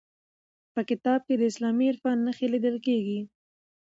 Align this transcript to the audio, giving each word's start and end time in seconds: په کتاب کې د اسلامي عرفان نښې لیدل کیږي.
په 0.73 0.81
کتاب 0.89 1.19
کې 1.27 1.35
د 1.37 1.43
اسلامي 1.51 1.85
عرفان 1.91 2.17
نښې 2.25 2.47
لیدل 2.53 2.75
کیږي. 2.85 3.19